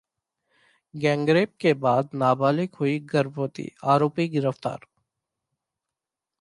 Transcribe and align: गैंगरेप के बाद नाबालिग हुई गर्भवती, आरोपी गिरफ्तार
गैंगरेप 0.93 1.51
के 1.59 1.73
बाद 1.83 2.09
नाबालिग 2.15 2.75
हुई 2.79 2.97
गर्भवती, 3.13 3.69
आरोपी 3.85 4.27
गिरफ्तार 4.29 4.85